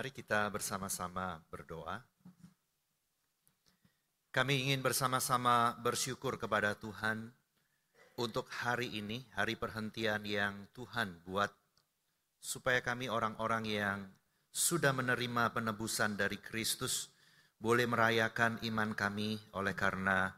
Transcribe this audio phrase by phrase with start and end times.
[0.00, 2.00] Mari kita bersama-sama berdoa.
[4.32, 7.28] Kami ingin bersama-sama bersyukur kepada Tuhan
[8.16, 11.52] untuk hari ini, hari perhentian yang Tuhan buat,
[12.40, 14.08] supaya kami orang-orang yang
[14.48, 17.12] sudah menerima penebusan dari Kristus,
[17.60, 20.32] boleh merayakan iman kami oleh karena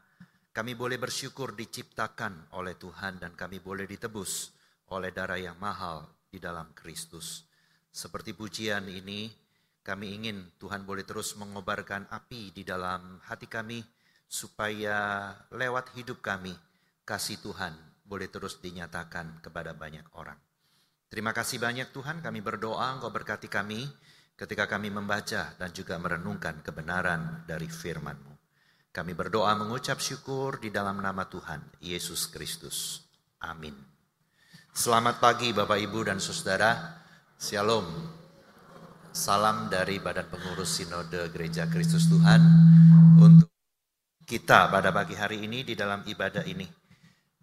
[0.51, 4.51] kami boleh bersyukur diciptakan oleh Tuhan dan kami boleh ditebus
[4.91, 7.47] oleh darah yang mahal di dalam Kristus.
[7.93, 9.42] Seperti pujian ini,
[9.83, 13.83] kami ingin Tuhan boleh terus mengobarkan api di dalam hati kami,
[14.25, 16.55] supaya lewat hidup kami,
[17.03, 17.75] kasih Tuhan
[18.07, 20.39] boleh terus dinyatakan kepada banyak orang.
[21.11, 23.85] Terima kasih banyak Tuhan, kami berdoa Engkau berkati kami
[24.33, 28.33] ketika kami membaca dan juga merenungkan kebenaran dari firman-Mu.
[28.89, 33.05] Kami berdoa mengucap syukur di dalam nama Tuhan, Yesus Kristus.
[33.41, 33.73] Amin.
[34.73, 36.97] Selamat pagi Bapak Ibu dan Saudara.
[37.37, 38.22] Shalom.
[39.13, 42.41] Salam dari Badan Pengurus Sinode Gereja Kristus Tuhan
[43.21, 43.45] untuk
[44.25, 46.65] kita pada pagi hari ini di dalam ibadah ini.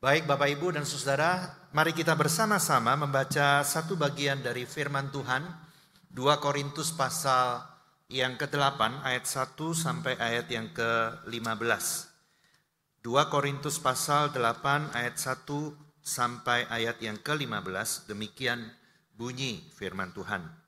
[0.02, 5.46] Baik Bapak Ibu dan Saudara, mari kita bersama-sama membaca satu bagian dari firman Tuhan,
[6.10, 7.62] 2 Korintus pasal
[8.10, 11.86] yang ke-8 ayat 1 sampai ayat yang ke-15.
[13.06, 15.46] 2 Korintus pasal 8 ayat 1
[16.02, 18.58] sampai ayat yang ke-15, demikian
[19.14, 20.59] bunyi firman Tuhan.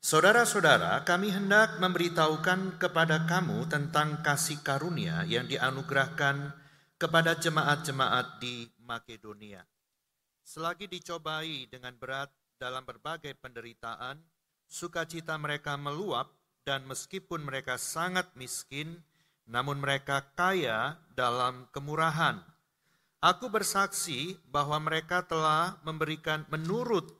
[0.00, 6.56] Saudara-saudara, kami hendak memberitahukan kepada kamu tentang kasih karunia yang dianugerahkan
[6.96, 9.60] kepada jemaat-jemaat di Makedonia.
[10.40, 14.24] Selagi dicobai dengan berat dalam berbagai penderitaan,
[14.64, 16.32] sukacita mereka meluap
[16.64, 19.04] dan meskipun mereka sangat miskin,
[19.44, 22.40] namun mereka kaya dalam kemurahan.
[23.20, 27.19] Aku bersaksi bahwa mereka telah memberikan menurut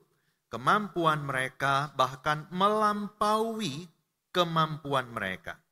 [0.51, 3.87] kemampuan mereka bahkan melampaui
[4.35, 5.63] kemampuan mereka.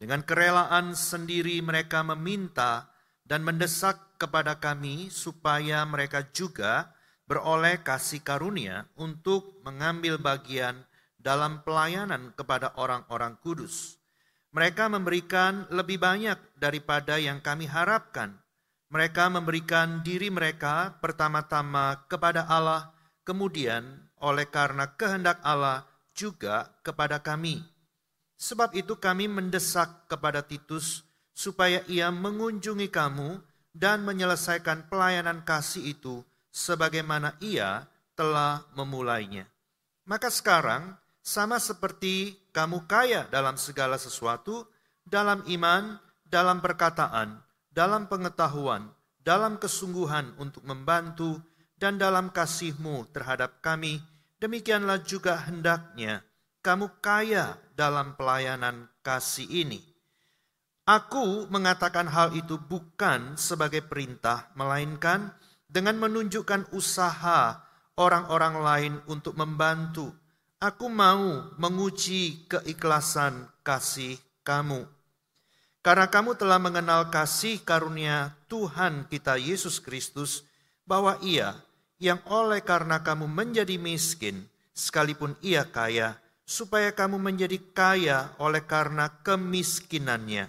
[0.00, 2.88] Dengan kerelaan sendiri mereka meminta
[3.28, 6.96] dan mendesak kepada kami supaya mereka juga
[7.28, 10.88] beroleh kasih karunia untuk mengambil bagian
[11.20, 14.00] dalam pelayanan kepada orang-orang kudus.
[14.48, 18.40] Mereka memberikan lebih banyak daripada yang kami harapkan.
[18.88, 22.96] Mereka memberikan diri mereka pertama-tama kepada Allah
[23.28, 25.84] kemudian oleh karena kehendak Allah
[26.16, 27.60] juga kepada kami.
[28.40, 31.04] Sebab itu kami mendesak kepada Titus
[31.36, 33.44] supaya ia mengunjungi kamu
[33.76, 37.84] dan menyelesaikan pelayanan kasih itu sebagaimana ia
[38.16, 39.44] telah memulainya.
[40.08, 44.64] Maka sekarang sama seperti kamu kaya dalam segala sesuatu,
[45.04, 48.88] dalam iman, dalam perkataan, dalam pengetahuan,
[49.20, 51.38] dalam kesungguhan untuk membantu,
[51.78, 54.02] dan dalam kasihmu terhadap kami,
[54.42, 56.26] demikianlah juga hendaknya
[56.68, 59.80] kamu kaya dalam pelayanan kasih ini.
[60.88, 65.32] Aku mengatakan hal itu bukan sebagai perintah, melainkan
[65.68, 67.60] dengan menunjukkan usaha
[67.96, 70.12] orang-orang lain untuk membantu.
[70.58, 74.88] Aku mau menguji keikhlasan kasih kamu.
[75.84, 80.42] Karena kamu telah mengenal kasih karunia Tuhan kita Yesus Kristus,
[80.88, 81.52] bahwa ia
[81.98, 89.10] yang oleh karena kamu menjadi miskin, sekalipun ia kaya, supaya kamu menjadi kaya oleh karena
[89.26, 90.48] kemiskinannya.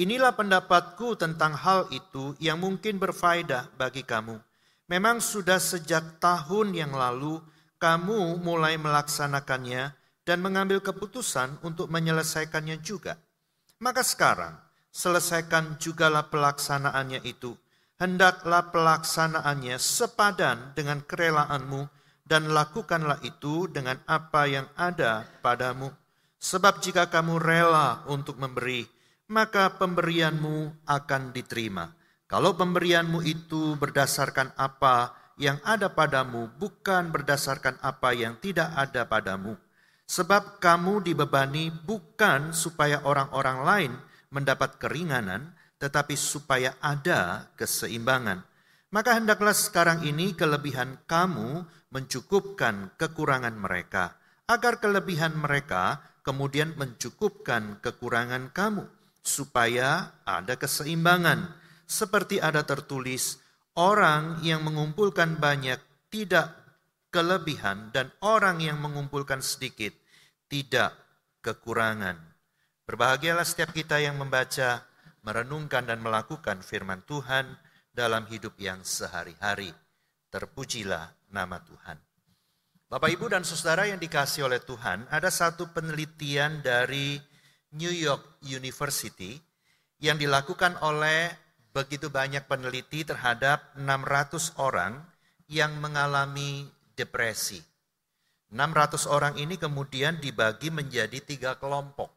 [0.00, 4.36] Inilah pendapatku tentang hal itu yang mungkin berfaedah bagi kamu.
[4.90, 7.38] Memang sudah sejak tahun yang lalu
[7.78, 9.94] kamu mulai melaksanakannya
[10.26, 13.20] dan mengambil keputusan untuk menyelesaikannya juga.
[13.80, 14.56] Maka sekarang
[14.90, 17.54] selesaikan jugalah pelaksanaannya itu
[18.00, 21.84] hendaklah pelaksanaannya sepadan dengan kerelaanmu
[22.24, 25.92] dan lakukanlah itu dengan apa yang ada padamu.
[26.40, 28.88] Sebab jika kamu rela untuk memberi,
[29.28, 31.92] maka pemberianmu akan diterima.
[32.24, 39.60] Kalau pemberianmu itu berdasarkan apa yang ada padamu, bukan berdasarkan apa yang tidak ada padamu.
[40.08, 43.92] Sebab kamu dibebani bukan supaya orang-orang lain
[44.32, 48.44] mendapat keringanan, tetapi supaya ada keseimbangan.
[48.92, 58.52] Maka hendaklah sekarang ini kelebihan kamu mencukupkan kekurangan mereka, agar kelebihan mereka kemudian mencukupkan kekurangan
[58.52, 58.84] kamu,
[59.24, 61.56] supaya ada keseimbangan.
[61.88, 63.40] Seperti ada tertulis,
[63.74, 65.80] orang yang mengumpulkan banyak
[66.12, 66.54] tidak
[67.10, 69.94] kelebihan, dan orang yang mengumpulkan sedikit
[70.50, 70.94] tidak
[71.42, 72.18] kekurangan.
[72.90, 74.89] Berbahagialah setiap kita yang membaca
[75.24, 77.46] merenungkan dan melakukan firman Tuhan
[77.92, 79.72] dalam hidup yang sehari-hari.
[80.30, 81.98] Terpujilah nama Tuhan.
[82.90, 87.22] Bapak, Ibu, dan Saudara yang dikasih oleh Tuhan, ada satu penelitian dari
[87.78, 89.38] New York University
[90.02, 91.30] yang dilakukan oleh
[91.70, 94.98] begitu banyak peneliti terhadap 600 orang
[95.46, 96.66] yang mengalami
[96.98, 97.62] depresi.
[98.50, 102.10] 600 orang ini kemudian dibagi menjadi tiga kelompok.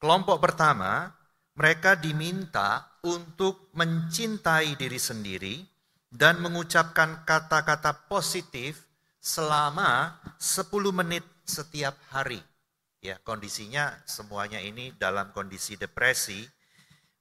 [0.00, 1.12] Kelompok pertama,
[1.52, 5.54] mereka diminta untuk mencintai diri sendiri
[6.08, 8.84] dan mengucapkan kata-kata positif
[9.20, 12.40] selama 10 menit setiap hari.
[13.02, 16.46] Ya, kondisinya semuanya ini dalam kondisi depresi,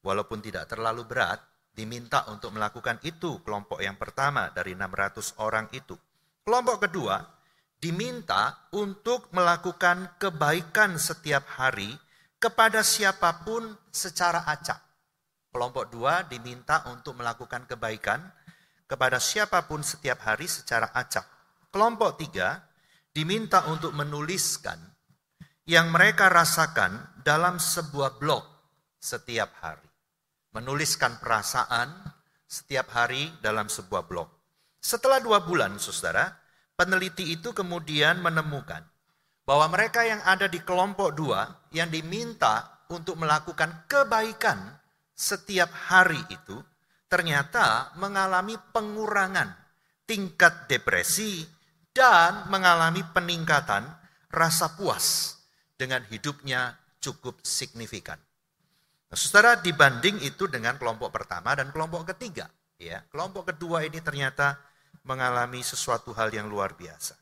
[0.05, 1.41] walaupun tidak terlalu berat,
[1.73, 5.97] diminta untuk melakukan itu kelompok yang pertama dari 600 orang itu.
[6.45, 7.17] Kelompok kedua
[7.81, 11.89] diminta untuk melakukan kebaikan setiap hari
[12.41, 14.81] kepada siapa pun secara acak.
[15.53, 18.17] Kelompok dua diminta untuk melakukan kebaikan
[18.89, 21.23] kepada siapa pun setiap hari secara acak.
[21.69, 22.65] Kelompok tiga
[23.13, 24.81] diminta untuk menuliskan
[25.69, 28.41] yang mereka rasakan dalam sebuah blog
[28.97, 29.87] setiap hari.
[30.57, 31.93] Menuliskan perasaan
[32.49, 34.27] setiap hari dalam sebuah blog.
[34.81, 36.27] Setelah dua bulan, saudara,
[36.75, 38.90] peneliti itu kemudian menemukan
[39.51, 41.43] bahwa mereka yang ada di kelompok dua
[41.75, 44.79] yang diminta untuk melakukan kebaikan
[45.11, 46.55] setiap hari itu
[47.11, 49.51] ternyata mengalami pengurangan
[50.07, 51.43] tingkat depresi
[51.91, 53.91] dan mengalami peningkatan
[54.31, 55.35] rasa puas
[55.75, 58.23] dengan hidupnya cukup signifikan.
[59.11, 62.47] Nah, saudara dibanding itu dengan kelompok pertama dan kelompok ketiga,
[62.79, 64.55] ya kelompok kedua ini ternyata
[65.03, 67.20] mengalami sesuatu hal yang luar biasa.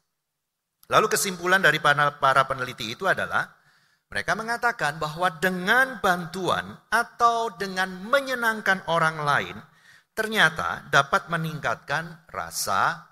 [0.89, 3.45] Lalu kesimpulan dari para peneliti itu adalah
[4.09, 9.57] mereka mengatakan bahwa dengan bantuan atau dengan menyenangkan orang lain
[10.17, 13.05] ternyata dapat meningkatkan rasa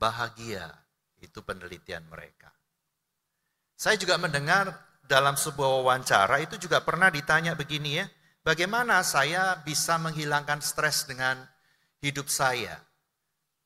[0.00, 0.72] bahagia.
[1.20, 2.48] Itu penelitian mereka.
[3.76, 4.72] Saya juga mendengar
[5.04, 8.08] dalam sebuah wawancara itu juga pernah ditanya begini ya,
[8.40, 11.44] bagaimana saya bisa menghilangkan stres dengan
[12.00, 12.80] hidup saya?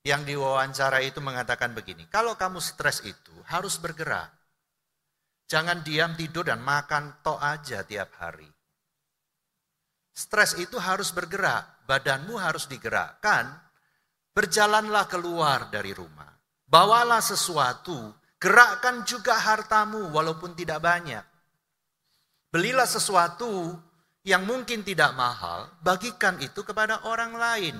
[0.04, 4.28] Yang diwawancara itu mengatakan begini, kalau kamu stres itu harus bergerak.
[5.48, 8.48] Jangan diam tidur dan makan tok aja tiap hari.
[10.12, 13.48] Stres itu harus bergerak, badanmu harus digerakkan,
[14.36, 16.30] berjalanlah keluar dari rumah.
[16.68, 21.24] Bawalah sesuatu, gerakkan juga hartamu walaupun tidak banyak.
[22.52, 23.72] Belilah sesuatu
[24.20, 27.76] yang mungkin tidak mahal, bagikan itu kepada orang lain.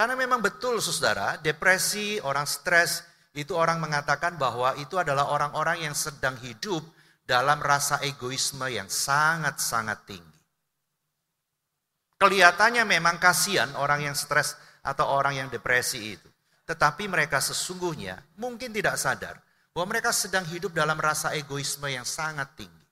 [0.00, 3.04] Karena memang betul saudara, depresi, orang stres,
[3.36, 6.80] itu orang mengatakan bahwa itu adalah orang-orang yang sedang hidup
[7.28, 10.40] dalam rasa egoisme yang sangat-sangat tinggi.
[12.16, 16.32] Kelihatannya memang kasihan orang yang stres atau orang yang depresi itu.
[16.64, 19.36] Tetapi mereka sesungguhnya mungkin tidak sadar
[19.76, 22.88] bahwa mereka sedang hidup dalam rasa egoisme yang sangat tinggi.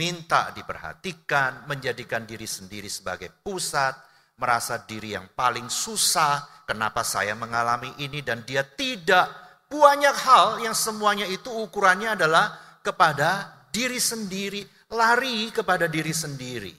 [0.00, 4.08] Minta diperhatikan, menjadikan diri sendiri sebagai pusat,
[4.40, 9.28] merasa diri yang paling susah, kenapa saya mengalami ini dan dia tidak.
[9.68, 14.64] Banyak hal yang semuanya itu ukurannya adalah kepada diri sendiri,
[14.96, 16.72] lari kepada diri sendiri.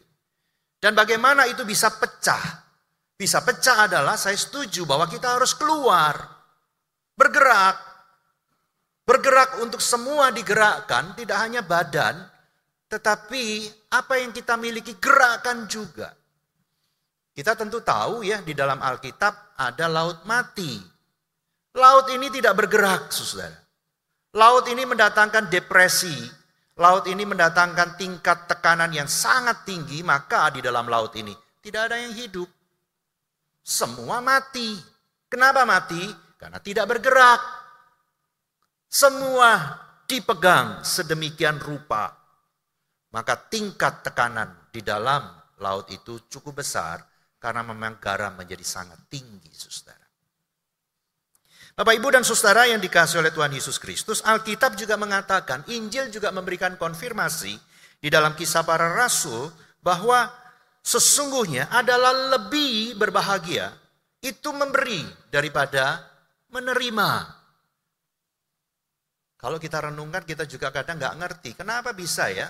[0.82, 2.62] Dan bagaimana itu bisa pecah?
[3.22, 6.18] bisa pecah adalah saya setuju bahwa kita harus keluar,
[7.14, 7.78] bergerak.
[9.06, 12.18] Bergerak untuk semua digerakkan, tidak hanya badan,
[12.90, 16.18] tetapi apa yang kita miliki gerakan juga.
[17.32, 20.76] Kita tentu tahu ya di dalam Alkitab ada laut mati.
[21.80, 23.56] Laut ini tidak bergerak, saudara.
[24.36, 26.16] Laut ini mendatangkan depresi,
[26.76, 31.32] laut ini mendatangkan tingkat tekanan yang sangat tinggi, maka di dalam laut ini
[31.64, 32.48] tidak ada yang hidup.
[33.64, 34.76] Semua mati.
[35.32, 36.04] Kenapa mati?
[36.36, 37.40] Karena tidak bergerak.
[38.92, 42.12] Semua dipegang sedemikian rupa.
[43.16, 45.28] Maka tingkat tekanan di dalam
[45.60, 47.11] laut itu cukup besar
[47.42, 50.06] karena memang garam menjadi sangat tinggi, saudara.
[51.74, 56.30] Bapak, Ibu, dan saudara yang dikasih oleh Tuhan Yesus Kristus, Alkitab juga mengatakan, Injil juga
[56.30, 57.58] memberikan konfirmasi
[57.98, 59.50] di dalam kisah para rasul
[59.82, 60.30] bahwa
[60.86, 63.74] sesungguhnya adalah lebih berbahagia
[64.22, 65.02] itu memberi
[65.34, 66.06] daripada
[66.54, 67.42] menerima.
[69.42, 72.46] Kalau kita renungkan kita juga kadang nggak ngerti kenapa bisa ya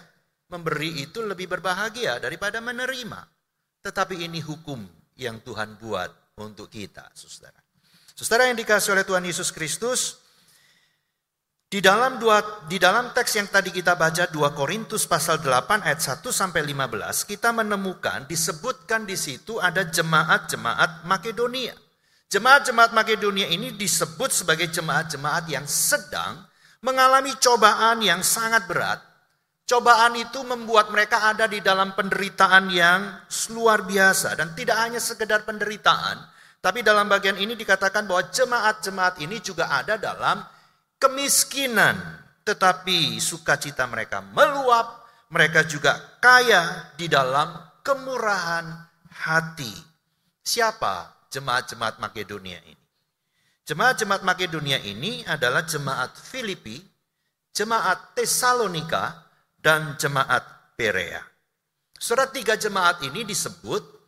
[0.51, 3.40] memberi itu lebih berbahagia daripada menerima.
[3.81, 4.85] Tetapi ini hukum
[5.17, 7.57] yang Tuhan buat untuk kita, saudara.
[8.13, 10.21] Saudara yang dikasih oleh Tuhan Yesus Kristus,
[11.71, 16.03] di dalam dua di dalam teks yang tadi kita baca 2 Korintus pasal 8 ayat
[16.03, 21.71] 1 sampai 15 kita menemukan disebutkan di situ ada jemaat-jemaat Makedonia.
[22.27, 26.43] Jemaat-jemaat Makedonia ini disebut sebagai jemaat-jemaat yang sedang
[26.83, 28.99] mengalami cobaan yang sangat berat.
[29.71, 33.23] Cobaan itu membuat mereka ada di dalam penderitaan yang
[33.55, 36.27] luar biasa dan tidak hanya sekedar penderitaan,
[36.59, 40.43] tapi dalam bagian ini dikatakan bahwa jemaat-jemaat ini juga ada dalam
[40.99, 41.95] kemiskinan,
[42.43, 48.67] tetapi sukacita mereka meluap, mereka juga kaya di dalam kemurahan
[49.23, 49.71] hati.
[50.43, 52.83] Siapa jemaat-jemaat Makedonia ini?
[53.63, 56.75] Jemaat-jemaat Makedonia ini adalah jemaat Filipi,
[57.55, 59.30] jemaat Tesalonika,
[59.61, 61.21] dan jemaat Perea.
[62.01, 64.01] Surat tiga jemaat ini disebut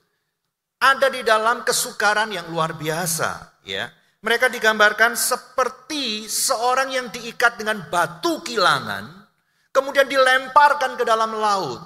[0.82, 3.62] ada di dalam kesukaran yang luar biasa.
[3.64, 3.88] ya.
[4.24, 9.30] Mereka digambarkan seperti seorang yang diikat dengan batu kilangan,
[9.70, 11.80] kemudian dilemparkan ke dalam laut.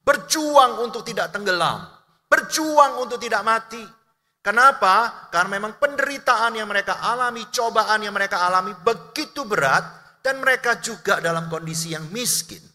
[0.00, 1.84] Berjuang untuk tidak tenggelam,
[2.30, 3.84] berjuang untuk tidak mati.
[4.40, 5.28] Kenapa?
[5.28, 9.84] Karena memang penderitaan yang mereka alami, cobaan yang mereka alami begitu berat
[10.24, 12.69] dan mereka juga dalam kondisi yang miskin.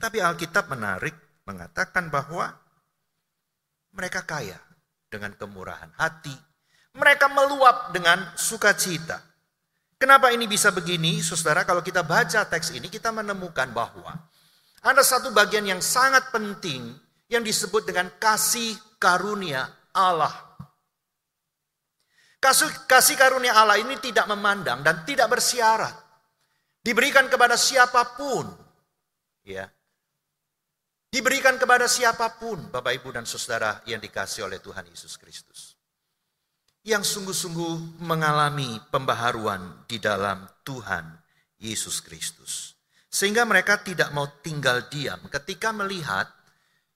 [0.00, 1.12] Tapi Alkitab menarik
[1.44, 2.48] mengatakan bahwa
[3.92, 4.56] mereka kaya
[5.12, 6.32] dengan kemurahan hati.
[6.96, 9.20] Mereka meluap dengan sukacita.
[10.00, 11.20] Kenapa ini bisa begini?
[11.20, 14.16] Saudara, kalau kita baca teks ini kita menemukan bahwa
[14.80, 16.96] ada satu bagian yang sangat penting
[17.28, 20.32] yang disebut dengan kasih karunia Allah.
[22.40, 25.92] Kasih, kasih karunia Allah ini tidak memandang dan tidak bersyarat.
[26.80, 28.48] Diberikan kepada siapa pun.
[29.44, 29.68] Ya.
[31.10, 35.74] Diberikan kepada siapa pun, Bapak Ibu dan Saudara yang dikasih oleh Tuhan Yesus Kristus.
[36.86, 41.02] Yang sungguh-sungguh mengalami pembaharuan di dalam Tuhan
[41.58, 42.78] Yesus Kristus.
[43.10, 46.30] Sehingga mereka tidak mau tinggal diam ketika melihat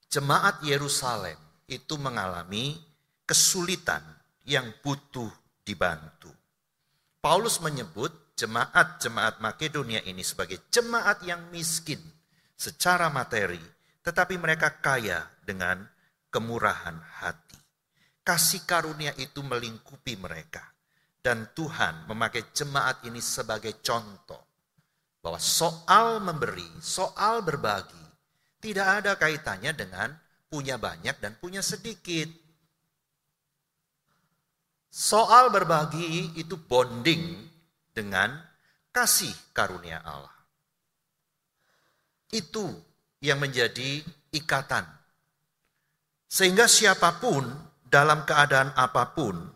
[0.06, 2.78] jemaat Yerusalem itu mengalami
[3.26, 4.00] kesulitan
[4.46, 5.26] yang butuh
[5.66, 6.30] dibantu.
[7.18, 11.98] Paulus menyebut jemaat-jemaat Makedonia ini sebagai jemaat yang miskin
[12.54, 13.58] secara materi,
[14.04, 15.80] tetapi mereka kaya dengan
[16.28, 17.56] kemurahan hati.
[18.20, 20.60] Kasih karunia itu melingkupi mereka.
[21.24, 24.44] Dan Tuhan memakai jemaat ini sebagai contoh
[25.24, 28.04] bahwa soal memberi, soal berbagi,
[28.60, 30.12] tidak ada kaitannya dengan
[30.52, 32.28] punya banyak dan punya sedikit.
[34.92, 37.40] Soal berbagi itu bonding
[37.88, 38.36] dengan
[38.92, 40.36] kasih karunia Allah.
[42.28, 42.68] Itu
[43.24, 44.04] yang menjadi
[44.36, 44.84] ikatan.
[46.28, 47.48] Sehingga siapa pun
[47.88, 49.48] dalam keadaan apa pun,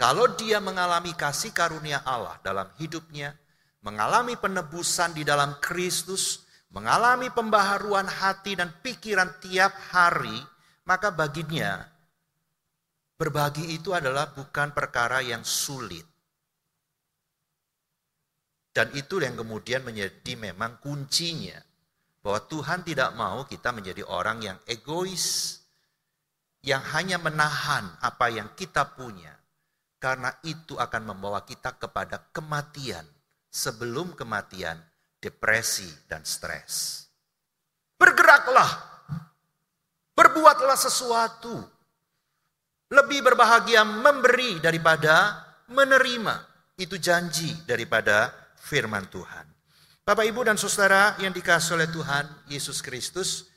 [0.00, 3.36] kalau dia mengalami kasih karunia Allah dalam hidupnya,
[3.84, 10.40] mengalami penebusan di dalam Kristus, mengalami pembaharuan hati dan pikiran tiap hari,
[10.88, 11.84] maka baginya
[13.20, 16.08] berbagi itu adalah bukan perkara yang sulit.
[18.72, 21.69] Dan itu yang kemudian menjadi memang kuncinya.
[22.20, 25.56] Bahwa Tuhan tidak mau kita menjadi orang yang egois,
[26.60, 29.32] yang hanya menahan apa yang kita punya.
[30.00, 33.04] Karena itu akan membawa kita kepada kematian.
[33.50, 34.78] Sebelum kematian,
[35.18, 37.02] depresi, dan stres.
[37.98, 38.70] Bergeraklah,
[40.14, 41.58] berbuatlah sesuatu.
[42.94, 45.34] Lebih berbahagia memberi daripada
[45.66, 46.46] menerima.
[46.78, 49.59] Itu janji daripada firman Tuhan.
[50.04, 53.50] Bapak, Ibu, dan Saudara yang dikasih oleh Tuhan Yesus Kristus,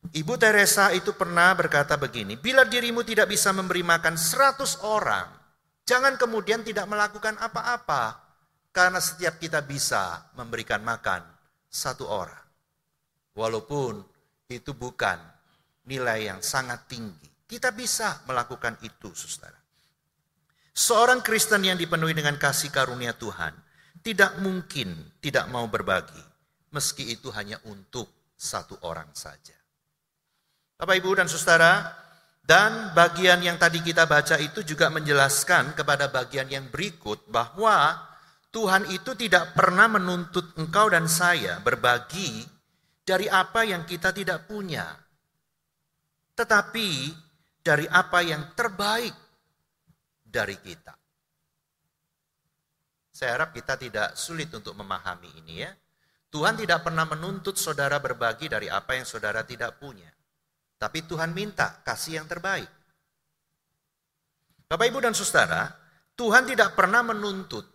[0.00, 5.28] Ibu Teresa itu pernah berkata begini, bila dirimu tidak bisa memberi makan seratus orang,
[5.84, 8.32] jangan kemudian tidak melakukan apa-apa.
[8.70, 11.26] Karena setiap kita bisa memberikan makan
[11.66, 12.46] satu orang.
[13.34, 13.98] Walaupun
[14.46, 15.18] itu bukan
[15.90, 17.26] nilai yang sangat tinggi.
[17.50, 19.58] Kita bisa melakukan itu, saudara.
[20.70, 23.50] Seorang Kristen yang dipenuhi dengan kasih karunia Tuhan
[24.00, 26.20] tidak mungkin tidak mau berbagi,
[26.72, 29.56] meski itu hanya untuk satu orang saja.
[30.80, 31.92] Bapak, Ibu, dan saudara,
[32.40, 38.00] dan bagian yang tadi kita baca itu juga menjelaskan kepada bagian yang berikut bahwa
[38.50, 42.42] Tuhan itu tidak pernah menuntut engkau dan saya berbagi
[43.04, 44.88] dari apa yang kita tidak punya,
[46.34, 47.12] tetapi
[47.60, 49.14] dari apa yang terbaik
[50.24, 50.99] dari kita.
[53.20, 55.68] Saya harap kita tidak sulit untuk memahami ini ya.
[56.32, 60.08] Tuhan tidak pernah menuntut saudara berbagi dari apa yang saudara tidak punya.
[60.80, 62.64] Tapi Tuhan minta kasih yang terbaik.
[64.64, 65.68] Bapak, Ibu, dan Saudara,
[66.16, 67.68] Tuhan tidak pernah menuntut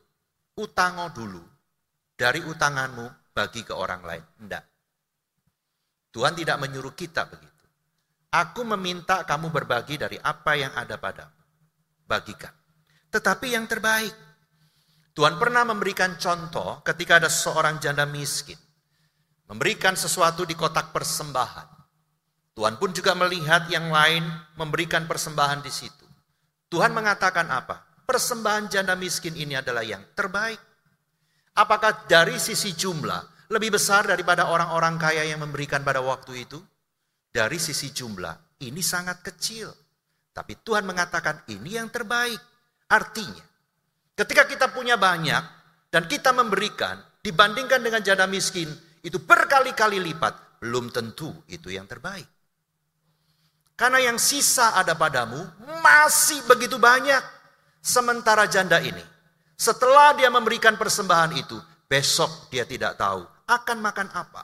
[0.58, 1.44] utango dulu
[2.18, 4.26] dari utanganmu bagi ke orang lain.
[4.26, 4.64] Tidak.
[6.10, 7.66] Tuhan tidak menyuruh kita begitu.
[8.34, 11.38] Aku meminta kamu berbagi dari apa yang ada padamu.
[12.10, 12.56] Bagikan.
[13.14, 14.25] tetapi yang terbaik.
[15.16, 18.60] Tuhan pernah memberikan contoh ketika ada seorang janda miskin.
[19.48, 21.72] Memberikan sesuatu di kotak persembahan.
[22.52, 24.28] Tuhan pun juga melihat yang lain
[24.60, 26.04] memberikan persembahan di situ.
[26.68, 27.80] Tuhan mengatakan apa?
[28.04, 30.60] Persembahan janda miskin ini adalah yang terbaik.
[31.56, 36.60] Apakah dari sisi jumlah lebih besar daripada orang-orang kaya yang memberikan pada waktu itu?
[37.32, 39.72] Dari sisi jumlah, ini sangat kecil.
[40.36, 42.40] Tapi Tuhan mengatakan ini yang terbaik.
[42.92, 43.55] Artinya,
[44.16, 45.44] ketika kita punya banyak
[45.92, 48.68] dan kita memberikan dibandingkan dengan janda miskin,
[49.06, 52.26] itu berkali-kali lipat, belum tentu itu yang terbaik.
[53.76, 55.38] Karena yang sisa ada padamu
[55.84, 57.22] masih begitu banyak.
[57.86, 59.04] Sementara janda ini
[59.56, 61.56] setelah dia memberikan persembahan itu,
[61.88, 64.44] besok dia tidak tahu akan makan apa.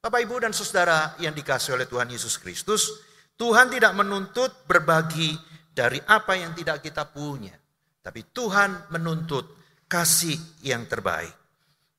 [0.00, 2.88] Bapak, Ibu, dan saudara yang dikasih oleh Tuhan Yesus Kristus,
[3.36, 5.36] Tuhan tidak menuntut berbagi
[5.70, 7.54] dari apa yang tidak kita punya,
[8.02, 9.46] tapi Tuhan menuntut
[9.86, 10.36] kasih
[10.66, 11.32] yang terbaik.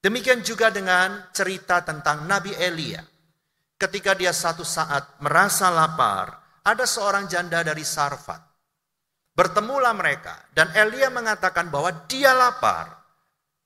[0.01, 3.01] Demikian juga dengan cerita tentang Nabi Elia.
[3.77, 8.51] Ketika dia satu saat merasa lapar, ada seorang janda dari Sarfat
[9.31, 12.99] Bertemulah mereka dan Elia mengatakan bahwa dia lapar.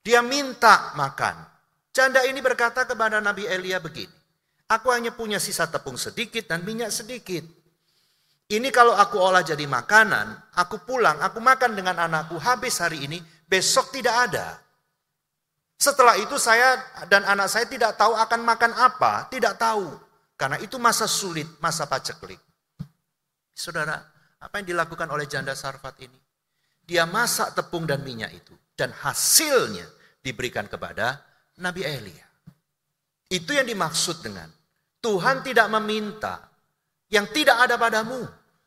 [0.06, 1.42] Dia minta makan.
[1.90, 4.14] Janda ini berkata kepada Nabi Elia begini.
[4.70, 7.42] Aku hanya punya sisa tepung sedikit dan minyak sedikit.
[8.46, 13.18] Ini kalau aku olah jadi makanan, aku pulang, aku makan dengan anakku habis hari ini,
[13.42, 14.62] besok tidak ada.
[15.74, 16.78] Setelah itu saya
[17.10, 19.98] dan anak saya tidak tahu akan makan apa, tidak tahu.
[20.38, 22.38] Karena itu masa sulit, masa paceklik.
[23.50, 23.98] Saudara,
[24.38, 26.20] apa yang dilakukan oleh janda Sarfat ini?
[26.86, 28.54] Dia masak tepung dan minyak itu.
[28.76, 29.90] Dan hasilnya
[30.22, 31.18] diberikan kepada
[31.58, 32.26] Nabi Elia.
[33.26, 34.46] Itu yang dimaksud dengan
[35.02, 36.45] Tuhan tidak meminta
[37.10, 38.22] yang tidak ada padamu.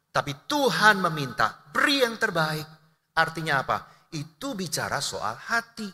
[0.09, 2.65] Tapi Tuhan meminta beri yang terbaik.
[3.13, 3.77] Artinya apa?
[4.09, 5.87] Itu bicara soal hati.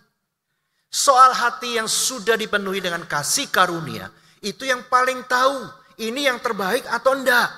[0.88, 4.08] Soal hati yang sudah dipenuhi dengan kasih karunia.
[4.39, 5.67] Itu yang paling tahu
[6.00, 7.50] ini yang terbaik atau enggak.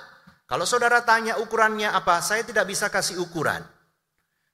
[0.48, 3.62] Kalau saudara tanya ukurannya apa, saya tidak bisa kasih ukuran.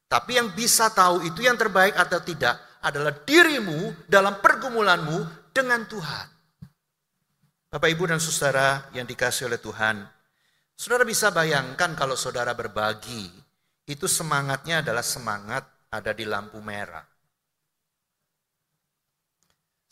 [0.10, 6.28] Tapi yang bisa tahu itu yang terbaik atau tidak adalah dirimu dalam pergumulanmu dengan Tuhan.
[7.74, 10.06] Bapak, Ibu, dan saudara yang dikasih oleh Tuhan,
[10.76, 13.30] saudara bisa bayangkan kalau saudara berbagi,
[13.88, 17.04] itu semangatnya adalah semangat ada di lampu merah.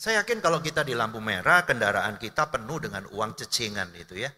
[0.01, 4.33] Saya yakin kalau kita di lampu merah, kendaraan kita penuh dengan uang cecingan itu ya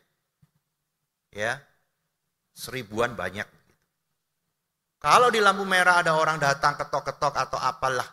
[1.31, 1.55] ya
[2.51, 3.47] seribuan banyak.
[4.99, 8.07] Kalau di lampu merah ada orang datang ketok-ketok atau apalah,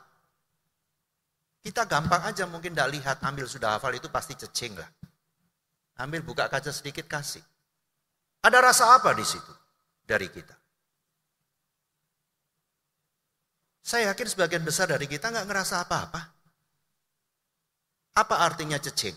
[1.61, 4.90] kita gampang aja mungkin tidak lihat, ambil sudah hafal itu pasti cecing lah.
[6.01, 7.45] Ambil buka kaca sedikit kasih.
[8.40, 9.53] Ada rasa apa di situ
[10.05, 10.57] dari kita?
[13.85, 16.20] Saya yakin sebagian besar dari kita nggak ngerasa apa-apa.
[18.16, 19.16] Apa artinya cecing?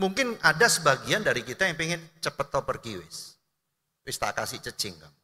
[0.00, 3.36] Mungkin ada sebagian dari kita yang pengen cepet to pergi wis.
[4.06, 5.18] Wis tak kasih cecing kamu.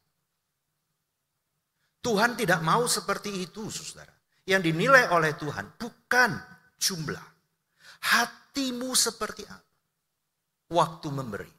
[2.05, 4.13] Tuhan tidak mau seperti itu, saudara.
[4.47, 6.31] Yang dinilai oleh Tuhan bukan
[6.79, 7.27] jumlah.
[7.99, 9.66] Hatimu seperti apa?
[10.67, 11.51] Waktu memberi.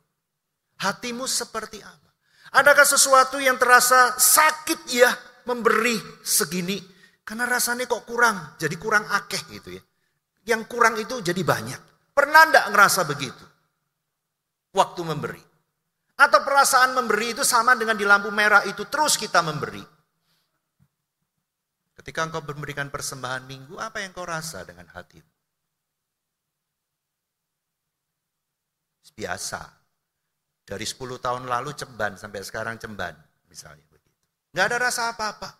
[0.78, 2.08] Hatimu seperti apa?
[2.54, 5.10] Adakah sesuatu yang terasa sakit ya
[5.44, 6.80] memberi segini?
[7.24, 9.82] Karena rasanya kok kurang, jadi kurang akeh gitu ya.
[10.48, 12.12] Yang kurang itu jadi banyak.
[12.16, 13.44] Pernah enggak ngerasa begitu?
[14.72, 15.42] Waktu memberi.
[16.18, 19.84] Atau perasaan memberi itu sama dengan di lampu merah itu terus kita memberi.
[22.00, 25.37] Ketika engkau memberikan persembahan minggu, apa yang kau rasa dengan hatimu?
[29.12, 29.62] Biasa.
[30.68, 33.16] Dari 10 tahun lalu cemban sampai sekarang cemban.
[33.48, 34.12] Misalnya begitu.
[34.52, 35.50] Nggak ada rasa apa-apa.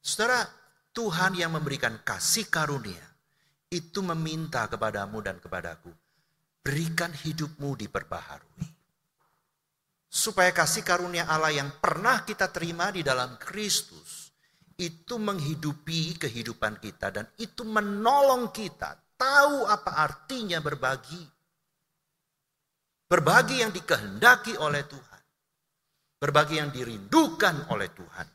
[0.00, 0.46] Saudara,
[0.94, 3.04] Tuhan yang memberikan kasih karunia
[3.68, 5.90] itu meminta kepadamu dan kepadaku,
[6.62, 8.64] berikan hidupmu diperbaharui.
[10.06, 14.32] Supaya kasih karunia Allah yang pernah kita terima di dalam Kristus
[14.76, 21.24] itu menghidupi kehidupan kita dan itu menolong kita tahu apa artinya berbagi.
[23.06, 25.22] Berbagi yang dikehendaki oleh Tuhan.
[26.16, 28.26] Berbagi yang dirindukan oleh Tuhan.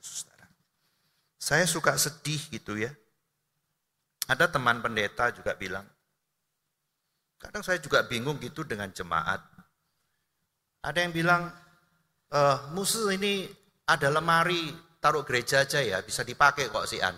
[1.41, 2.93] Saya suka sedih gitu ya.
[4.29, 5.83] Ada teman pendeta juga bilang,
[7.41, 9.41] kadang saya juga bingung gitu dengan jemaat.
[10.85, 11.51] Ada yang bilang,
[12.31, 12.39] e,
[12.71, 13.49] musuh ini
[13.89, 14.71] ada lemari,
[15.03, 17.17] taruh gereja aja ya, bisa dipakai kok si An.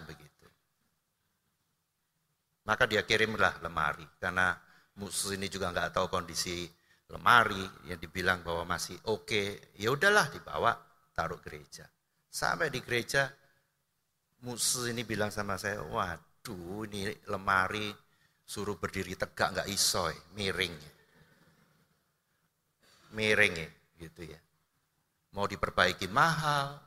[2.64, 4.56] Maka dia kirimlah lemari, karena
[4.96, 6.64] musuh ini juga nggak tahu kondisi
[7.12, 7.60] lemari
[7.92, 10.72] yang dibilang bahwa masih oke, okay, ya udahlah dibawa
[11.12, 11.84] taruh gereja.
[12.32, 13.28] Sampai di gereja
[14.48, 17.92] musuh ini bilang sama saya, waduh ini lemari
[18.48, 20.08] suruh berdiri tegak nggak iso,
[20.40, 20.74] miring.
[23.14, 23.70] Miring ya,
[24.02, 24.40] gitu ya.
[25.36, 26.80] Mau diperbaiki mahal,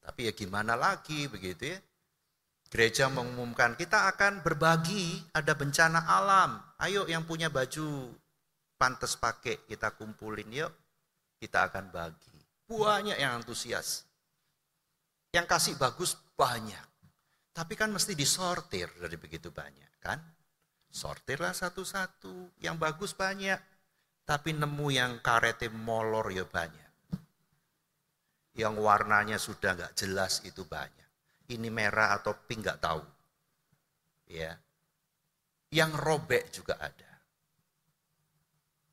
[0.00, 1.78] tapi ya gimana lagi begitu ya.
[2.72, 6.56] Gereja mengumumkan kita akan berbagi, ada bencana alam.
[6.80, 8.16] Ayo yang punya baju
[8.80, 10.72] pantas pakai kita kumpulin yuk.
[11.36, 12.32] Kita akan bagi.
[12.72, 14.08] Banyak yang antusias.
[15.36, 16.80] Yang kasih bagus banyak.
[17.52, 20.16] Tapi kan mesti disortir dari begitu banyak kan.
[20.88, 22.56] Sortirlah satu-satu.
[22.64, 23.60] Yang bagus banyak.
[24.24, 27.20] Tapi nemu yang karetnya molor ya banyak.
[28.56, 31.01] Yang warnanya sudah nggak jelas itu banyak
[31.52, 33.02] ini merah atau pink nggak tahu.
[34.32, 34.56] Ya.
[35.72, 37.12] Yang robek juga ada.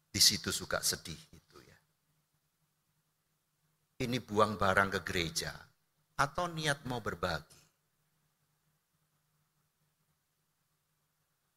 [0.09, 1.79] Di situ suka sedih itu ya.
[4.03, 5.51] Ini buang barang ke gereja
[6.19, 7.59] atau niat mau berbagi.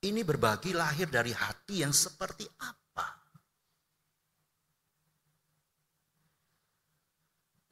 [0.02, 2.81] Ini berbagi lahir dari hati yang seperti apa?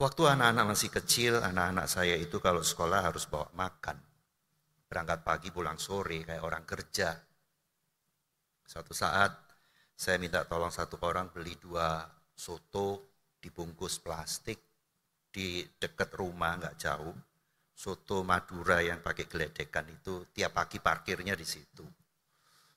[0.01, 4.01] Waktu anak-anak masih kecil, anak-anak saya itu kalau sekolah harus bawa makan.
[4.89, 7.21] Berangkat pagi pulang sore kayak orang kerja.
[8.65, 9.29] Suatu saat
[9.93, 14.57] saya minta tolong satu orang beli dua soto dibungkus plastik
[15.29, 17.13] di dekat rumah nggak jauh.
[17.77, 21.85] Soto Madura yang pakai geledekan itu tiap pagi parkirnya di situ.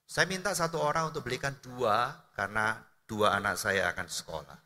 [0.04, 4.60] Saya minta satu orang untuk belikan dua karena dua anak saya akan sekolah.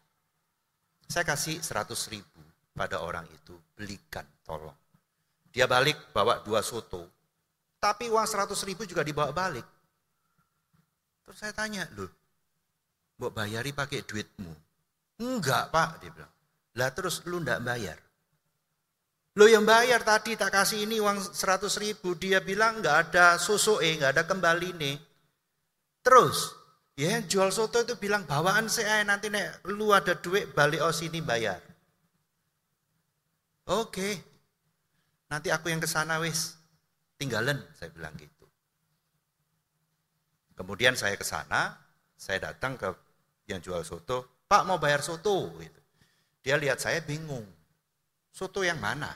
[1.08, 2.47] Saya kasih 100 ribu
[2.78, 4.78] pada orang itu, belikan, tolong.
[5.50, 7.10] Dia balik bawa dua soto,
[7.82, 9.66] tapi uang 100 ribu juga dibawa balik.
[11.26, 12.14] Terus saya tanya, loh,
[13.18, 14.54] mau bayari pakai duitmu?
[15.18, 16.34] Enggak pak, dia bilang.
[16.78, 17.98] Lah terus lu enggak bayar?
[19.34, 23.82] Lo yang bayar tadi tak kasih ini uang 100 ribu, dia bilang enggak ada susu
[23.82, 24.98] eh, enggak ada kembali nih.
[26.06, 26.58] Terus
[26.98, 31.22] Ya jual soto itu bilang bawaan saya nanti nek lu ada duit balik oh sini
[31.22, 31.62] bayar.
[33.68, 34.10] Oke.
[35.28, 36.56] Nanti aku yang ke sana wis.
[37.20, 38.48] Tinggalan saya bilang gitu.
[40.56, 41.76] Kemudian saya ke sana,
[42.16, 42.90] saya datang ke
[43.52, 45.82] yang jual soto, "Pak mau bayar soto." gitu.
[46.42, 47.46] Dia lihat saya bingung.
[48.32, 49.12] Soto yang mana?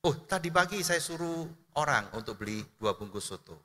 [0.00, 1.44] Oh, tadi pagi saya suruh
[1.76, 3.56] orang untuk beli dua bungkus soto.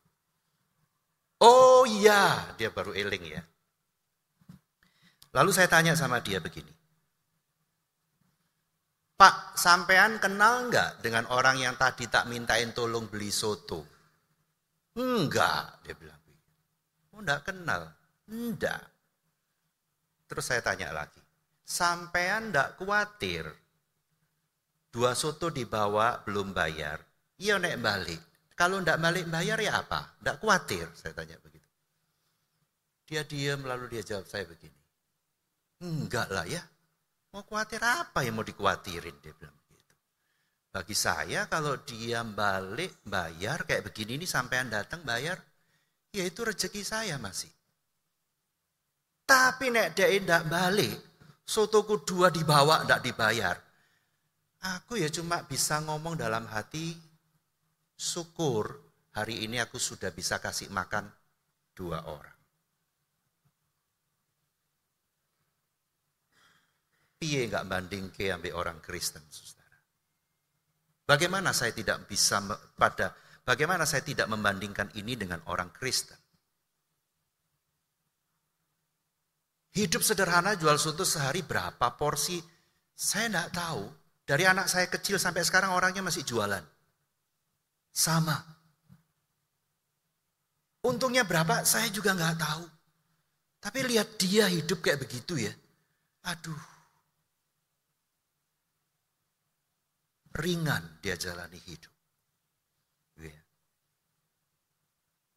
[1.40, 3.42] Oh iya, dia baru eling ya.
[5.36, 6.72] Lalu saya tanya sama dia begini.
[9.16, 13.88] Pak, sampean kenal enggak dengan orang yang tadi tak mintain tolong beli soto?
[15.00, 16.20] Enggak, dia bilang.
[17.16, 17.96] Oh enggak kenal?
[18.28, 18.84] Enggak.
[20.28, 21.24] Terus saya tanya lagi.
[21.64, 23.48] Sampean enggak khawatir
[24.92, 27.00] dua soto dibawa belum bayar,
[27.40, 28.22] iya nek balik.
[28.56, 30.16] Kalau ndak balik bayar ya apa?
[30.24, 31.68] Ndak khawatir, saya tanya begitu.
[33.08, 34.80] Dia diam lalu dia jawab saya begini.
[35.84, 36.64] Enggak lah ya.
[37.36, 39.20] Mau khawatir apa yang mau dikhawatirin?
[39.20, 39.92] Dia bilang begitu.
[40.72, 45.36] Bagi saya kalau dia balik bayar kayak begini ini sampai datang bayar,
[46.16, 47.52] ya itu rezeki saya masih.
[49.28, 50.96] Tapi nek dia ndak balik,
[51.44, 53.60] sotoku dua dibawa ndak dibayar.
[54.80, 56.96] Aku ya cuma bisa ngomong dalam hati,
[58.00, 58.80] syukur
[59.12, 61.12] hari ini aku sudah bisa kasih makan
[61.76, 62.35] dua orang.
[67.36, 69.76] Piye nggak banding ke ambil orang Kristen, saudara.
[71.04, 72.40] Bagaimana saya tidak bisa
[72.80, 73.12] pada
[73.44, 76.16] bagaimana saya tidak membandingkan ini dengan orang Kristen?
[79.76, 82.40] Hidup sederhana jual soto sehari berapa porsi?
[82.96, 83.84] Saya tidak tahu.
[84.24, 86.64] Dari anak saya kecil sampai sekarang orangnya masih jualan.
[87.92, 88.40] Sama.
[90.88, 92.64] Untungnya berapa saya juga nggak tahu.
[93.60, 95.52] Tapi lihat dia hidup kayak begitu ya.
[96.32, 96.75] Aduh.
[100.36, 101.96] Ringan dia jalani hidup.
[103.24, 103.40] Ya.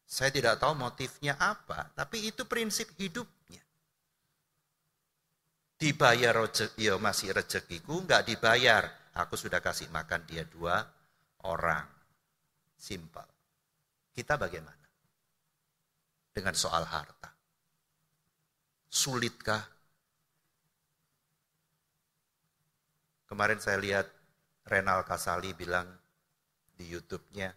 [0.03, 3.63] Saya tidak tahu motifnya apa, tapi itu prinsip hidupnya.
[5.79, 8.83] Dibayar rezeki, ya masih rezekiku, nggak dibayar.
[9.15, 10.83] Aku sudah kasih makan dia dua
[11.47, 11.87] orang.
[12.75, 13.27] Simpel.
[14.11, 14.87] Kita bagaimana?
[16.35, 17.31] Dengan soal harta.
[18.91, 19.63] Sulitkah?
[23.31, 24.18] Kemarin saya lihat
[24.69, 25.89] Renal Kasali bilang
[26.77, 27.49] di YouTube-nya,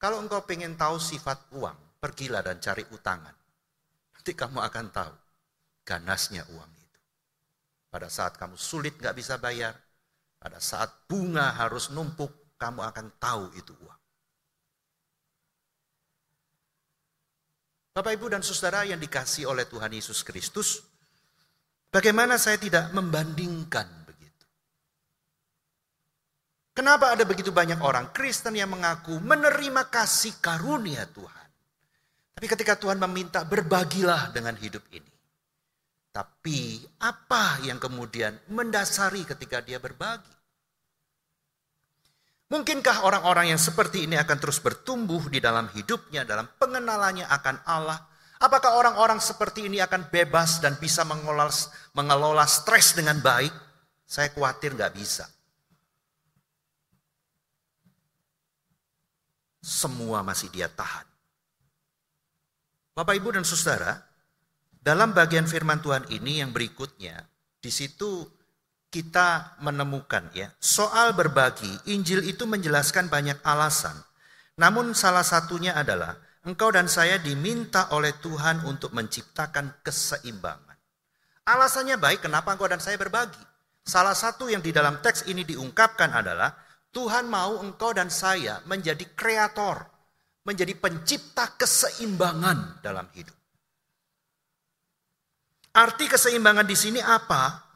[0.00, 3.36] kalau engkau pengen tahu sifat uang, pergilah dan cari utangan.
[4.16, 5.14] Nanti kamu akan tahu
[5.84, 7.00] ganasnya uang itu.
[7.92, 9.76] Pada saat kamu sulit nggak bisa bayar,
[10.40, 14.00] pada saat bunga harus numpuk, kamu akan tahu itu uang.
[17.96, 20.84] Bapak, Ibu, dan Saudara yang dikasih oleh Tuhan Yesus Kristus,
[21.88, 24.05] bagaimana saya tidak membandingkan?
[26.76, 31.48] Kenapa ada begitu banyak orang Kristen yang mengaku menerima kasih karunia Tuhan?
[32.36, 35.08] Tapi ketika Tuhan meminta berbagilah dengan hidup ini.
[36.12, 40.36] Tapi apa yang kemudian mendasari ketika dia berbagi?
[42.52, 48.04] Mungkinkah orang-orang yang seperti ini akan terus bertumbuh di dalam hidupnya, dalam pengenalannya akan Allah?
[48.36, 51.48] Apakah orang-orang seperti ini akan bebas dan bisa mengelola,
[51.96, 53.52] mengelola stres dengan baik?
[54.04, 55.24] Saya khawatir nggak bisa.
[59.66, 61.02] Semua masih dia tahan.
[62.94, 63.98] Bapak, Ibu, dan Saudara,
[64.78, 67.18] dalam bagian firman Tuhan ini yang berikutnya,
[67.58, 68.30] di situ
[68.94, 73.98] kita menemukan ya, soal berbagi, Injil itu menjelaskan banyak alasan.
[74.54, 76.14] Namun salah satunya adalah
[76.46, 80.78] engkau dan saya diminta oleh Tuhan untuk menciptakan keseimbangan.
[81.42, 83.42] Alasannya baik kenapa engkau dan saya berbagi.
[83.82, 86.54] Salah satu yang di dalam teks ini diungkapkan adalah
[86.96, 89.84] Tuhan mau engkau dan saya menjadi kreator,
[90.48, 93.36] menjadi pencipta keseimbangan dalam hidup.
[95.76, 97.68] Arti keseimbangan di sini apa?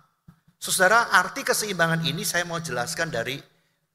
[0.56, 3.37] Saudara, arti keseimbangan ini saya mau jelaskan dari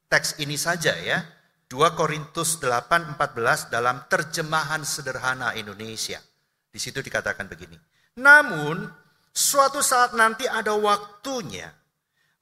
[0.05, 1.17] teks ini saja ya.
[1.65, 6.21] 2 Korintus 8:14 dalam terjemahan sederhana Indonesia.
[6.69, 7.81] Di situ dikatakan begini.
[8.21, 8.85] Namun,
[9.33, 11.65] suatu saat nanti ada waktunya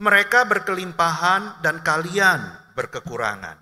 [0.04, 3.58] mereka berkelimpahan dan kalian berkekurangan.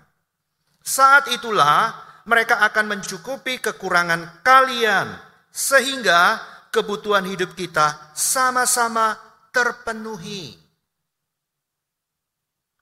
[0.82, 1.94] Saat itulah
[2.26, 5.14] mereka akan mencukupi kekurangan kalian
[5.52, 9.14] sehingga kebutuhan hidup kita sama-sama
[9.52, 10.58] terpenuhi.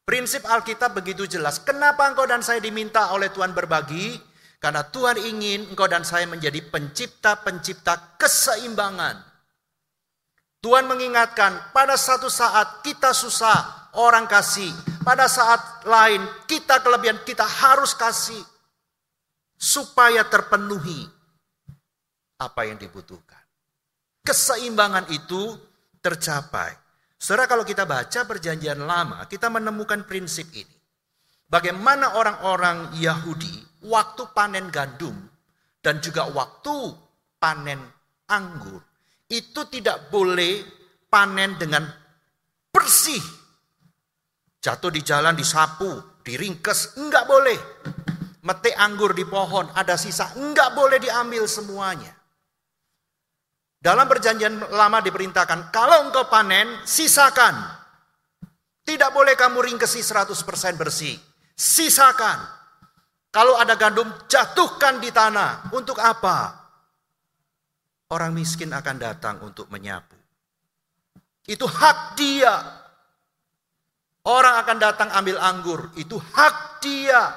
[0.06, 1.62] Prinsip Alkitab begitu jelas.
[1.62, 4.18] Kenapa engkau dan saya diminta oleh Tuhan berbagi?
[4.58, 9.29] Karena Tuhan ingin engkau dan saya menjadi pencipta-pencipta keseimbangan.
[10.60, 14.68] Tuhan mengingatkan pada satu saat kita susah, orang kasih.
[15.00, 18.44] Pada saat lain kita kelebihan, kita harus kasih.
[19.56, 21.08] Supaya terpenuhi
[22.40, 23.40] apa yang dibutuhkan.
[24.20, 25.56] Keseimbangan itu
[26.00, 26.76] tercapai.
[27.20, 30.76] Saudara kalau kita baca perjanjian lama, kita menemukan prinsip ini.
[31.48, 35.16] Bagaimana orang-orang Yahudi waktu panen gandum
[35.84, 36.96] dan juga waktu
[37.36, 37.80] panen
[38.28, 38.89] anggur
[39.30, 40.66] itu tidak boleh
[41.06, 41.86] panen dengan
[42.74, 43.22] bersih.
[44.60, 47.58] Jatuh di jalan disapu, diringkes, enggak boleh.
[48.44, 52.12] Metik anggur di pohon ada sisa, enggak boleh diambil semuanya.
[53.80, 57.56] Dalam perjanjian lama diperintahkan, kalau engkau panen, sisakan.
[58.84, 61.16] Tidak boleh kamu ringkesi 100% bersih.
[61.56, 62.44] Sisakan.
[63.32, 65.72] Kalau ada gandum, jatuhkan di tanah.
[65.72, 66.59] Untuk apa?
[68.10, 70.18] Orang miskin akan datang untuk menyapu.
[71.46, 72.54] Itu hak dia.
[74.26, 75.94] Orang akan datang ambil anggur.
[75.94, 77.30] Itu hak dia.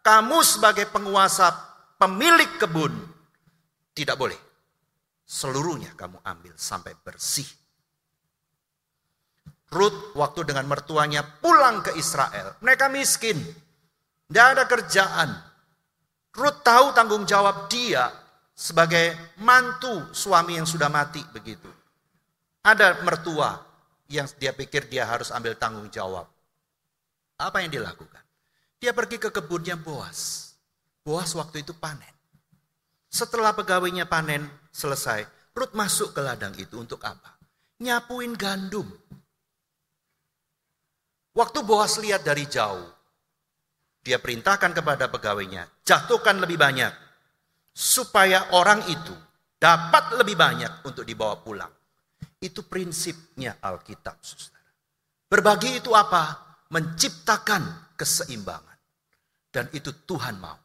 [0.00, 1.50] Kamu sebagai penguasa,
[1.98, 2.94] pemilik kebun.
[3.90, 4.38] Tidak boleh
[5.26, 7.46] seluruhnya kamu ambil sampai bersih.
[9.70, 12.58] Ruth waktu dengan mertuanya pulang ke Israel.
[12.62, 13.38] Mereka miskin.
[14.30, 15.30] Tidak ada kerjaan.
[16.34, 18.29] Ruth tahu tanggung jawab dia
[18.60, 21.72] sebagai mantu suami yang sudah mati begitu.
[22.60, 23.56] Ada mertua
[24.12, 26.28] yang dia pikir dia harus ambil tanggung jawab.
[27.40, 28.20] Apa yang dilakukan?
[28.76, 30.52] Dia pergi ke kebunnya Boas.
[31.00, 32.12] Boas waktu itu panen.
[33.08, 35.24] Setelah pegawainya panen selesai,
[35.56, 37.40] Ruth masuk ke ladang itu untuk apa?
[37.80, 38.92] Nyapuin gandum.
[41.32, 42.92] Waktu Boas lihat dari jauh,
[44.04, 46.92] dia perintahkan kepada pegawainya, jatuhkan lebih banyak,
[47.80, 49.16] supaya orang itu
[49.56, 51.72] dapat lebih banyak untuk dibawa pulang.
[52.36, 54.68] Itu prinsipnya Alkitab, saudara.
[55.24, 56.56] Berbagi itu apa?
[56.68, 58.78] Menciptakan keseimbangan.
[59.48, 60.60] Dan itu Tuhan mau.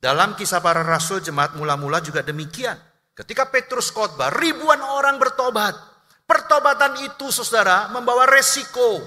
[0.00, 2.78] Dalam kisah para rasul jemaat mula-mula juga demikian.
[3.12, 5.76] Ketika Petrus khotbah, ribuan orang bertobat.
[6.24, 9.02] Pertobatan itu saudara membawa resiko.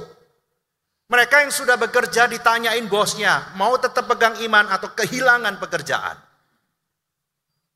[1.10, 6.33] Mereka yang sudah bekerja ditanyain bosnya, mau tetap pegang iman atau kehilangan pekerjaan.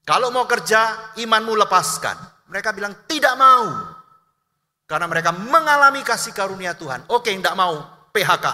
[0.07, 2.47] Kalau mau kerja, imanmu lepaskan.
[2.47, 3.67] Mereka bilang tidak mau.
[4.87, 7.11] Karena mereka mengalami kasih karunia Tuhan.
[7.11, 7.75] Oke, tidak mau,
[8.15, 8.47] PHK.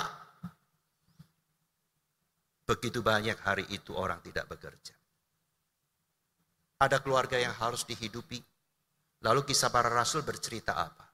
[2.65, 4.97] Begitu banyak hari itu orang tidak bekerja.
[6.81, 8.41] Ada keluarga yang harus dihidupi.
[9.21, 11.05] Lalu kisah para rasul bercerita apa?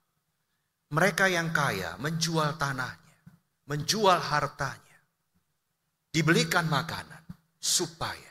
[0.95, 3.17] Mereka yang kaya menjual tanahnya,
[3.67, 4.99] menjual hartanya,
[6.09, 7.21] dibelikan makanan
[7.59, 8.28] supaya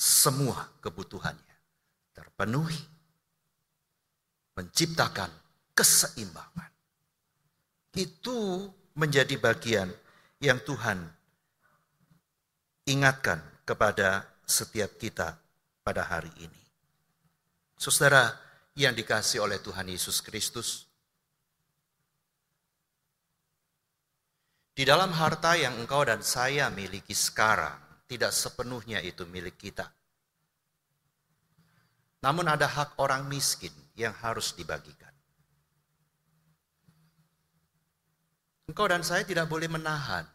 [0.00, 1.56] semua kebutuhannya
[2.16, 2.80] terpenuhi,
[4.56, 5.28] menciptakan
[5.76, 6.72] keseimbangan.
[7.92, 8.64] Itu
[8.96, 9.92] menjadi bagian
[10.40, 11.04] yang Tuhan
[12.88, 15.36] ingatkan kepada setiap kita
[15.84, 16.62] pada hari ini.
[17.76, 18.32] Saudara
[18.72, 20.88] yang dikasih oleh Tuhan Yesus Kristus,
[24.72, 29.86] di dalam harta yang engkau dan saya miliki sekarang, tidak sepenuhnya itu milik kita.
[32.26, 35.14] Namun ada hak orang miskin yang harus dibagikan.
[38.66, 40.26] Engkau dan saya tidak boleh menahan.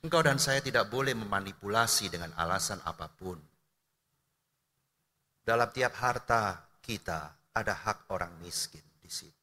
[0.00, 3.36] Engkau dan saya tidak boleh memanipulasi dengan alasan apa pun.
[5.44, 9.37] Dalam tiap harta kita ada hak orang miskin di situ.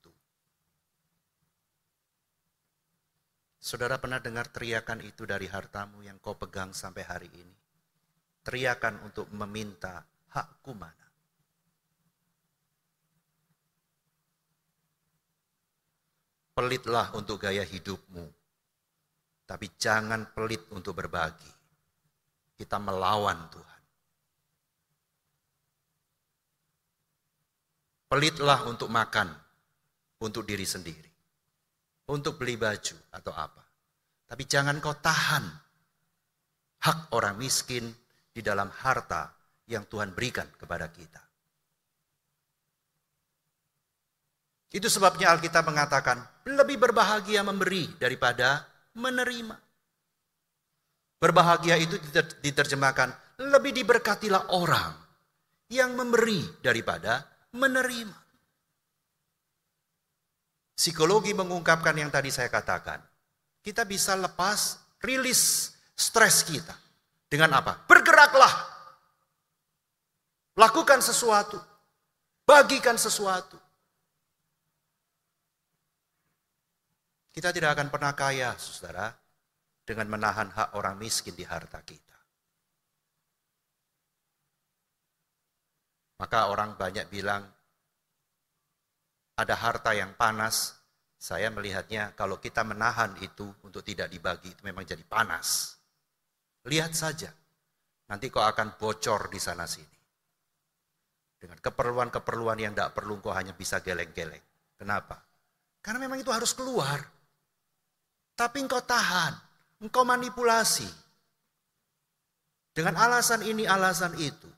[3.65, 7.57] Saudara pernah dengar teriakan itu dari hartamu yang kau pegang sampai hari ini?
[8.45, 10.05] Teriakan untuk meminta
[10.37, 11.09] hakku mana?
[16.53, 18.29] Pelitlah untuk gaya hidupmu,
[19.49, 21.49] tapi jangan pelit untuk berbagi.
[22.61, 23.81] Kita melawan Tuhan.
[28.13, 29.33] Pelitlah untuk makan,
[30.21, 31.14] untuk diri sendiri.
[32.05, 33.63] Untuk beli baju atau apa.
[34.25, 35.45] Tapi jangan kau tahan
[36.85, 37.89] hak orang miskin
[38.29, 39.33] di dalam harta
[39.65, 41.21] yang Tuhan berikan kepada kita.
[44.75, 46.19] Itu sebabnya Alkitab mengatakan
[46.51, 48.67] lebih berbahagia memberi daripada
[48.99, 49.55] menerima.
[51.15, 51.95] Berbahagia itu
[52.43, 54.93] diterjemahkan lebih diberkatilah orang
[55.71, 57.23] yang memberi daripada
[57.55, 58.24] menerima.
[60.75, 62.99] Psikologi mengungkapkan yang tadi saya katakan.
[63.63, 66.75] Kita bisa lepas, rilis stres kita.
[67.31, 67.79] Dengan apa?
[67.87, 68.53] Bergeraklah.
[70.59, 71.57] Lakukan sesuatu.
[72.43, 73.57] Bagikan sesuatu.
[77.31, 79.11] Kita tidak akan pernah kaya, saudara,
[79.83, 82.15] dengan menahan hak orang miskin di harta kita.
[86.15, 87.43] Maka orang banyak bilang,
[89.35, 90.79] ada harta yang panas,
[91.19, 95.75] saya melihatnya kalau kita menahan itu untuk tidak dibagi, itu memang jadi panas.
[96.65, 97.29] Lihat saja,
[98.07, 99.99] nanti kau akan bocor di sana sini.
[101.35, 104.41] Dengan keperluan-keperluan yang tidak perlu kau hanya bisa geleng-geleng.
[104.79, 105.19] Kenapa?
[105.83, 106.97] Karena memang itu harus keluar.
[108.35, 109.33] Tapi engkau tahan,
[109.83, 110.87] engkau manipulasi.
[112.75, 114.49] Dengan alasan ini, alasan itu.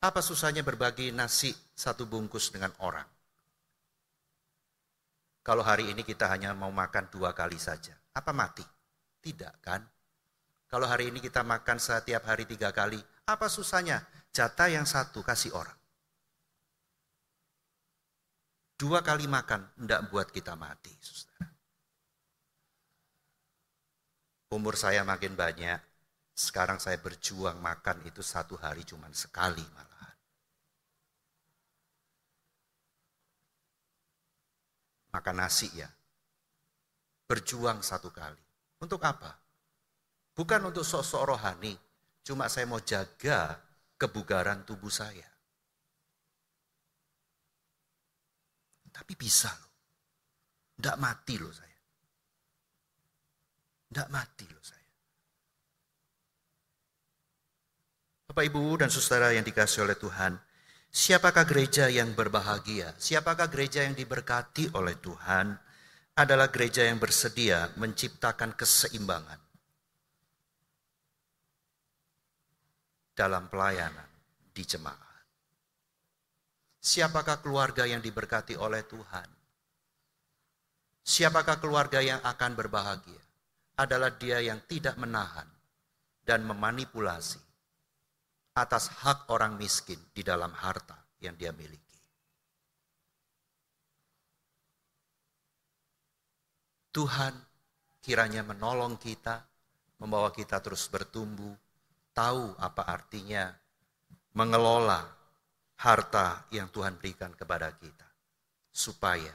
[0.00, 3.04] Apa susahnya berbagi nasi satu bungkus dengan orang?
[5.44, 8.64] Kalau hari ini kita hanya mau makan dua kali saja, apa mati?
[9.20, 9.84] Tidak kan?
[10.72, 12.96] Kalau hari ini kita makan setiap hari tiga kali,
[13.28, 14.00] apa susahnya?
[14.32, 15.76] Jatah yang satu kasih orang.
[18.80, 21.50] Dua kali makan, tidak buat kita mati, saudara.
[24.54, 25.82] Umur saya makin banyak,
[26.32, 29.89] sekarang saya berjuang makan itu satu hari cuma sekali malah.
[35.10, 35.88] Makan nasi ya.
[37.26, 38.42] Berjuang satu kali.
[38.80, 39.36] Untuk apa?
[40.34, 41.76] Bukan untuk sosok rohani,
[42.24, 43.60] cuma saya mau jaga
[44.00, 45.28] kebugaran tubuh saya.
[48.90, 49.70] Tapi bisa loh.
[50.80, 51.78] Tidak mati loh saya.
[53.90, 54.90] Tidak mati loh saya.
[58.30, 60.38] Bapak, Ibu, dan saudara yang dikasih oleh Tuhan,
[60.90, 62.98] Siapakah gereja yang berbahagia?
[62.98, 65.54] Siapakah gereja yang diberkati oleh Tuhan?
[66.18, 69.38] Adalah gereja yang bersedia menciptakan keseimbangan
[73.14, 74.10] dalam pelayanan
[74.50, 75.22] di jemaat.
[76.82, 79.28] Siapakah keluarga yang diberkati oleh Tuhan?
[81.06, 83.22] Siapakah keluarga yang akan berbahagia?
[83.78, 85.46] Adalah dia yang tidak menahan
[86.26, 87.49] dan memanipulasi
[88.54, 91.98] atas hak orang miskin di dalam harta yang dia miliki.
[96.90, 97.34] Tuhan
[98.02, 99.46] kiranya menolong kita,
[100.02, 101.54] membawa kita terus bertumbuh,
[102.10, 103.54] tahu apa artinya
[104.34, 105.06] mengelola
[105.78, 108.08] harta yang Tuhan berikan kepada kita,
[108.74, 109.32] supaya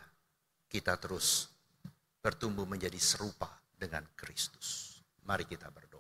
[0.68, 1.48] kita terus
[2.20, 3.48] bertumbuh menjadi serupa
[3.80, 5.00] dengan Kristus.
[5.24, 5.95] Mari kita berdoa.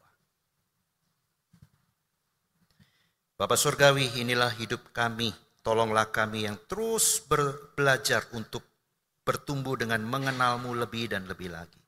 [3.36, 5.28] Bapak Surgawi, inilah hidup kami.
[5.60, 7.20] Tolonglah kami yang terus
[7.76, 8.64] belajar untuk
[9.28, 11.84] bertumbuh dengan mengenalmu lebih dan lebih lagi.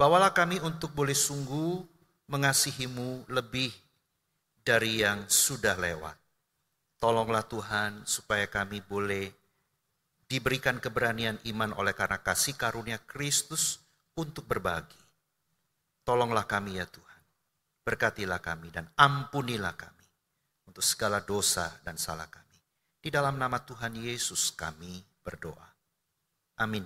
[0.00, 1.84] Bawalah kami untuk boleh sungguh
[2.32, 3.68] mengasihimu lebih
[4.64, 6.16] dari yang sudah lewat.
[6.96, 9.28] Tolonglah Tuhan supaya kami boleh
[10.24, 13.84] diberikan keberanian iman oleh karena kasih karunia Kristus
[14.16, 14.96] untuk berbagi.
[16.00, 17.22] Tolonglah kami ya Tuhan.
[17.84, 19.95] Berkatilah kami dan ampunilah kami
[20.76, 22.60] untuk segala dosa dan salah kami.
[23.00, 25.72] Di dalam nama Tuhan Yesus kami berdoa.
[26.60, 26.84] Amin.